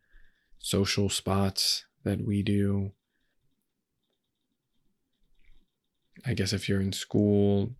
[0.58, 2.92] social spots that we do.
[6.26, 7.74] I guess if you're in school,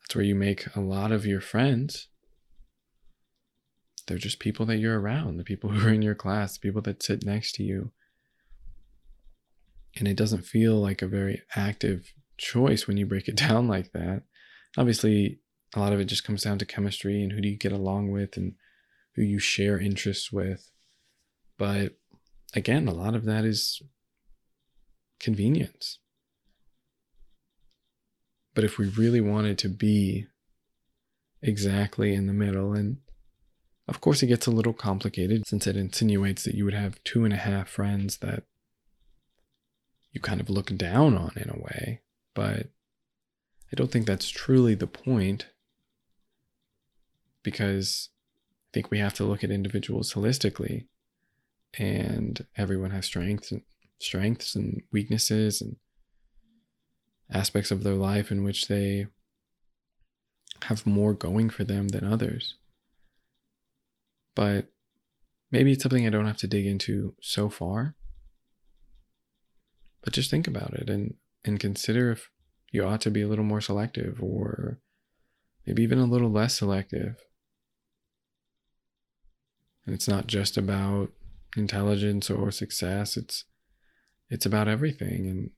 [0.00, 2.08] that's where you make a lot of your friends.
[4.06, 6.82] They're just people that you're around, the people who are in your class, the people
[6.82, 7.90] that sit next to you.
[9.98, 13.92] And it doesn't feel like a very active choice when you break it down like
[13.92, 14.22] that.
[14.76, 15.40] Obviously,
[15.74, 18.10] a lot of it just comes down to chemistry and who do you get along
[18.10, 18.54] with and
[19.14, 20.70] who you share interests with.
[21.58, 21.96] But
[22.54, 23.82] again, a lot of that is
[25.20, 25.98] convenience.
[28.54, 30.26] But if we really wanted to be
[31.40, 32.98] exactly in the middle, and
[33.88, 37.24] of course it gets a little complicated since it insinuates that you would have two
[37.24, 38.44] and a half friends that
[40.12, 42.00] you kind of look down on in a way
[42.34, 42.68] but
[43.72, 45.46] I don't think that's truly the point
[47.42, 48.10] because
[48.68, 50.86] I think we have to look at individuals holistically
[51.78, 53.62] and everyone has strengths and
[53.98, 55.76] strengths and weaknesses and
[57.30, 59.06] aspects of their life in which they
[60.64, 62.56] have more going for them than others.
[64.34, 64.66] But
[65.50, 67.94] maybe it's something I don't have to dig into so far.
[70.02, 72.30] But just think about it and and consider if
[72.70, 74.78] you ought to be a little more selective or
[75.66, 77.16] maybe even a little less selective.
[79.84, 81.10] And it's not just about
[81.56, 83.44] intelligence or success, it's
[84.30, 85.50] it's about everything and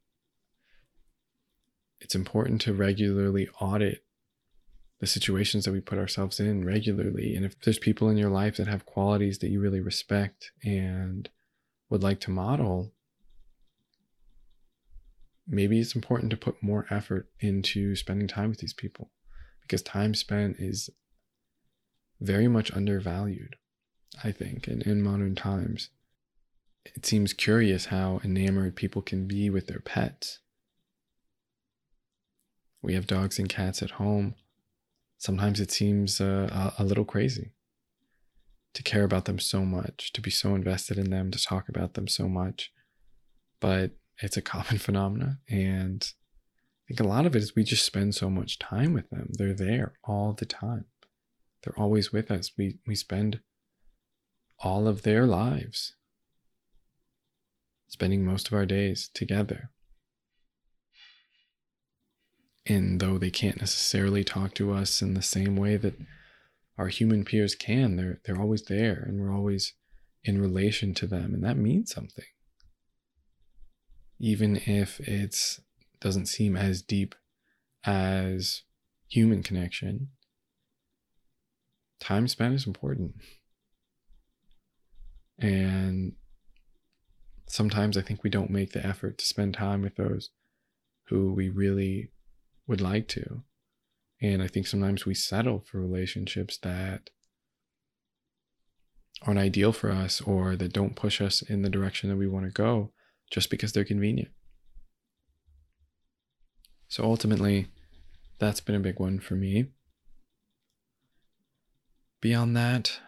[2.00, 4.04] it's important to regularly audit
[5.00, 7.34] the situations that we put ourselves in regularly.
[7.34, 11.28] And if there's people in your life that have qualities that you really respect and
[11.88, 12.92] would like to model,
[15.46, 19.10] maybe it's important to put more effort into spending time with these people
[19.62, 20.90] because time spent is
[22.20, 23.56] very much undervalued,
[24.22, 25.90] I think, in, in modern times.
[26.94, 30.40] It seems curious how enamored people can be with their pets.
[32.82, 34.34] We have dogs and cats at home.
[35.16, 37.52] Sometimes it seems uh, a, a little crazy
[38.74, 41.94] to care about them so much, to be so invested in them, to talk about
[41.94, 42.72] them so much.
[43.60, 45.38] But it's a common phenomena.
[45.48, 46.06] And
[46.84, 49.30] I think a lot of it is we just spend so much time with them.
[49.32, 50.86] They're there all the time.
[51.62, 52.52] They're always with us.
[52.58, 53.40] We we spend
[54.58, 55.94] all of their lives
[57.88, 59.70] spending most of our days together.
[62.66, 65.94] And though they can't necessarily talk to us in the same way that
[66.76, 69.74] our human peers can, they're they're always there and we're always
[70.22, 72.24] in relation to them and that means something.
[74.18, 75.58] Even if it
[76.00, 77.14] doesn't seem as deep
[77.84, 78.62] as
[79.08, 80.08] human connection,
[82.00, 83.14] time spent is important.
[85.38, 86.12] And
[87.46, 90.30] sometimes I think we don't make the effort to spend time with those
[91.08, 92.10] who we really
[92.66, 93.42] would like to.
[94.22, 97.10] And I think sometimes we settle for relationships that
[99.22, 102.46] aren't ideal for us or that don't push us in the direction that we want
[102.46, 102.90] to go
[103.30, 104.30] just because they're convenient.
[106.88, 107.68] So ultimately,
[108.38, 109.66] that's been a big one for me.
[112.20, 112.98] Beyond that,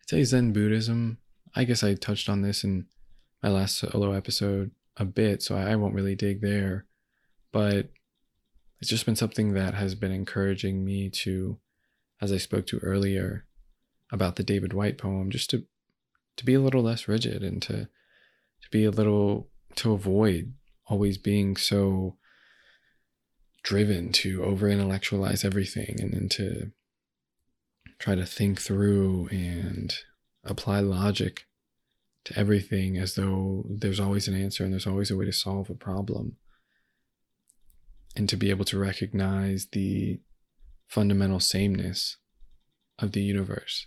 [0.00, 1.18] I'd say Zen Buddhism.
[1.54, 2.86] I guess I touched on this in
[3.42, 6.86] my last solo episode a bit, so I won't really dig there.
[7.52, 7.90] But
[8.80, 11.58] it's just been something that has been encouraging me to,
[12.20, 13.46] as I spoke to earlier
[14.10, 15.64] about the David Whyte poem, just to
[16.36, 17.88] to be a little less rigid and to
[18.64, 20.54] to be a little to avoid
[20.86, 22.16] always being so
[23.62, 26.70] driven to over intellectualize everything and then to
[27.98, 29.94] try to think through and
[30.44, 31.46] apply logic
[32.24, 35.70] to everything as though there's always an answer and there's always a way to solve
[35.70, 36.36] a problem.
[38.16, 40.20] And to be able to recognize the
[40.86, 42.16] fundamental sameness
[42.98, 43.86] of the universe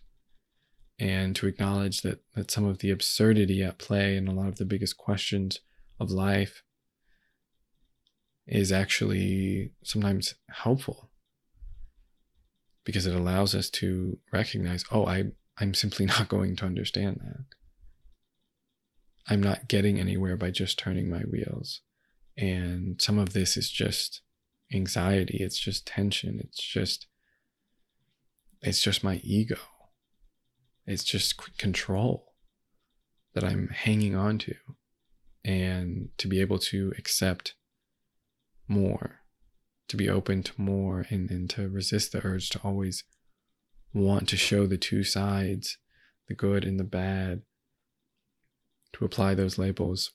[0.99, 4.57] and to acknowledge that, that some of the absurdity at play and a lot of
[4.57, 5.59] the biggest questions
[5.99, 6.63] of life
[8.47, 11.09] is actually sometimes helpful
[12.83, 15.25] because it allows us to recognize oh i
[15.59, 17.57] i'm simply not going to understand that.
[19.29, 21.81] I'm not getting anywhere by just turning my wheels.
[22.37, 24.21] And some of this is just
[24.73, 25.37] anxiety.
[25.39, 26.39] It's just tension.
[26.39, 27.07] It's just
[28.61, 29.57] it's just my ego
[30.87, 32.33] it's just control
[33.33, 34.55] that i'm hanging on to
[35.47, 37.55] and to be able to accept
[38.67, 39.21] more,
[39.87, 43.05] to be open to more, and, and to resist the urge to always
[43.93, 45.77] want to show the two sides,
[46.27, 47.43] the good and the bad,
[48.91, 50.11] to apply those labels.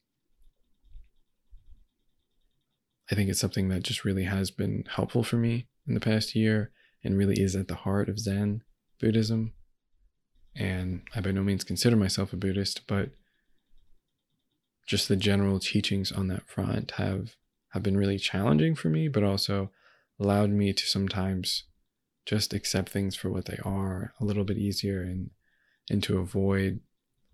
[3.10, 6.34] I think it's something that just really has been helpful for me in the past
[6.34, 8.62] year and really is at the heart of Zen
[9.00, 9.54] Buddhism.
[10.54, 13.10] And I by no means consider myself a Buddhist, but
[14.86, 17.36] just the general teachings on that front have
[17.70, 19.70] have been really challenging for me, but also
[20.20, 21.64] allowed me to sometimes
[22.26, 25.30] just accept things for what they are a little bit easier and
[25.90, 26.80] and to avoid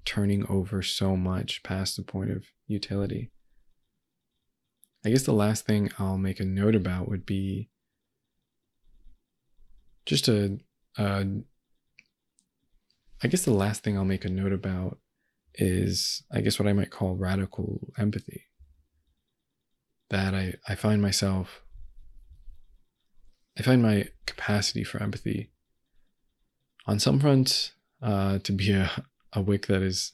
[0.04, 3.30] turning over so much past the point of utility.
[5.04, 7.68] I guess the last thing I'll make a note about would be
[10.06, 10.58] just a,
[10.96, 11.26] a
[13.22, 14.98] I guess the last thing I'll make a note about
[15.54, 18.44] is I guess what I might call radical empathy
[20.10, 21.62] that I, I find myself,
[23.58, 25.50] I find my capacity for empathy
[26.86, 28.90] on some fronts uh, to be a,
[29.32, 30.12] a wick that is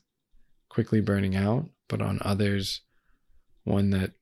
[0.69, 2.81] quickly burning out, but on others,
[3.65, 4.13] one that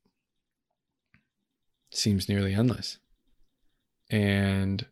[1.90, 2.98] seems nearly endless.
[4.10, 4.84] And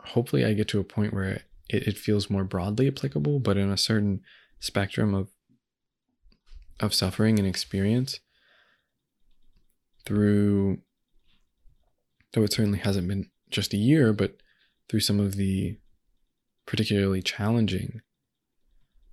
[0.00, 1.42] hopefully, I get to a point where
[1.72, 4.20] it, it feels more broadly applicable, but in a certain
[4.60, 5.28] spectrum of
[6.80, 8.18] of suffering and experience
[10.04, 10.78] through,
[12.32, 14.36] though it certainly hasn't been just a year, but
[14.88, 15.78] through some of the
[16.66, 18.00] particularly challenging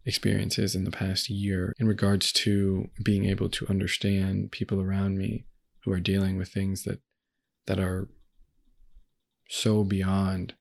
[0.06, 5.46] experiences in the past year in regards to being able to understand people around me
[5.84, 7.00] who are dealing with things that
[7.68, 8.10] that are
[9.48, 10.56] so beyond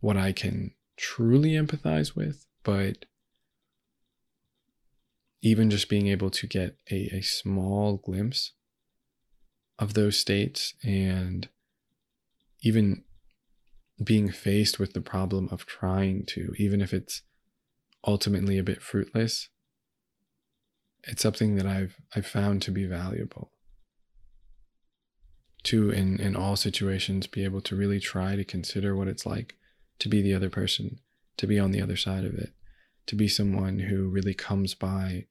[0.00, 3.06] what I can truly empathize with, but
[5.42, 8.52] even just being able to get a, a small glimpse
[9.78, 11.48] of those states and
[12.62, 13.02] even
[14.04, 17.22] being faced with the problem of trying to, even if it's
[18.06, 19.48] ultimately a bit fruitless,
[21.04, 23.52] it's something that I've I've found to be valuable.
[25.64, 29.56] To in, in all situations be able to really try to consider what it's like
[30.00, 30.98] to be the other person,
[31.36, 32.50] to be on the other side of it,
[33.06, 35.26] to be someone who really comes by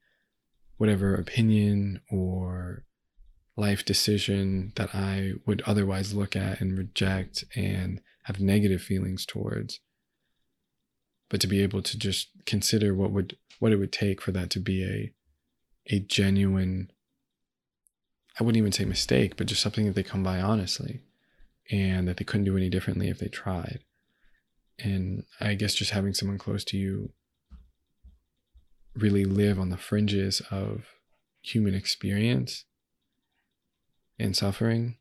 [0.77, 2.85] whatever opinion or
[3.57, 9.81] life decision that I would otherwise look at and reject and have negative feelings towards.
[11.29, 14.49] But to be able to just consider what would what it would take for that
[14.51, 15.13] to be a
[15.93, 16.91] a genuine
[18.39, 21.01] I wouldn't even say mistake, but just something that they come by honestly
[21.69, 23.79] and that they couldn't do any differently if they tried.
[24.83, 27.11] And I guess just having someone close to you
[28.95, 30.85] really live on the fringes of
[31.41, 32.65] human experience
[34.17, 34.97] and suffering.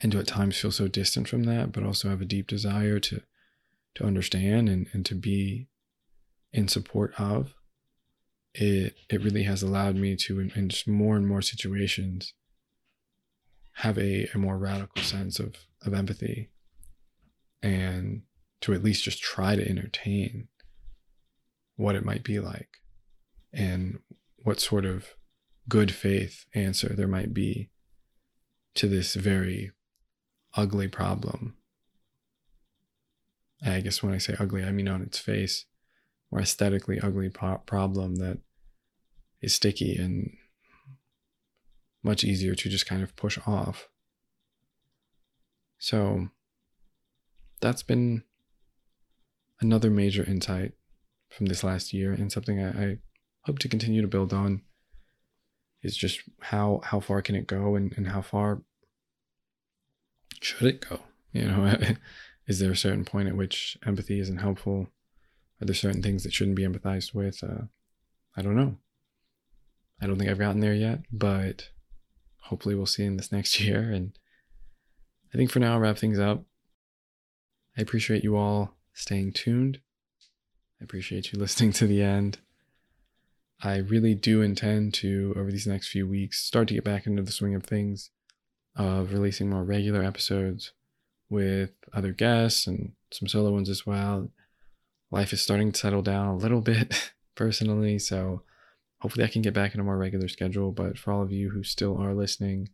[0.00, 2.98] And to at times feel so distant from that but also have a deep desire
[3.00, 3.22] to
[3.94, 5.68] to understand and, and to be
[6.52, 7.54] in support of
[8.54, 12.34] it it really has allowed me to in, in just more and more situations
[13.78, 16.50] have a, a more radical sense of of empathy
[17.64, 18.20] and
[18.60, 20.48] to at least just try to entertain
[21.76, 22.68] what it might be like
[23.52, 23.98] and
[24.42, 25.14] what sort of
[25.66, 27.70] good faith answer there might be
[28.74, 29.72] to this very
[30.54, 31.56] ugly problem.
[33.64, 35.64] I guess when I say ugly, I mean on its face,
[36.30, 38.40] or aesthetically ugly problem that
[39.40, 40.36] is sticky and
[42.02, 43.88] much easier to just kind of push off.
[45.78, 46.28] So
[47.64, 48.22] that's been
[49.58, 50.72] another major insight
[51.30, 52.98] from this last year and something I, I
[53.46, 54.60] hope to continue to build on
[55.82, 58.60] is just how how far can it go and, and how far
[60.40, 61.00] should it go?
[61.32, 61.78] You know
[62.46, 64.88] is there a certain point at which empathy isn't helpful?
[65.60, 67.42] Are there certain things that shouldn't be empathized with?
[67.42, 67.64] Uh,
[68.36, 68.76] i don't know.
[70.02, 71.70] I don't think i've gotten there yet but
[72.42, 73.90] hopefully we'll see in this next year.
[73.90, 74.18] And
[75.32, 76.44] i think for now I'll wrap things up
[77.76, 79.80] i appreciate you all staying tuned
[80.80, 82.38] I appreciate you listening to the end.
[83.62, 87.22] I really do intend to, over these next few weeks, start to get back into
[87.22, 88.10] the swing of things,
[88.76, 90.72] of releasing more regular episodes
[91.30, 94.30] with other guests and some solo ones as well.
[95.10, 98.42] Life is starting to settle down a little bit personally, so
[98.98, 100.72] hopefully I can get back in a more regular schedule.
[100.72, 102.68] But for all of you who still are listening,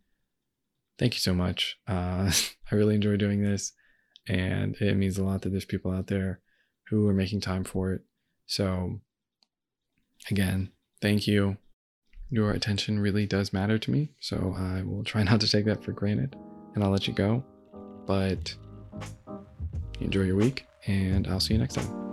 [0.99, 1.77] thank you so much.
[1.87, 2.31] Uh,
[2.71, 3.71] I really enjoy doing this,
[4.27, 6.39] and it means a lot that there's people out there
[6.89, 8.01] who are making time for it.
[8.45, 8.99] So,
[10.29, 11.57] again, thank you.
[12.29, 14.11] Your attention really does matter to me.
[14.19, 16.35] So, I will try not to take that for granted
[16.75, 17.43] and I'll let you go.
[18.05, 18.55] But
[19.99, 22.10] enjoy your week and I'll see you next time.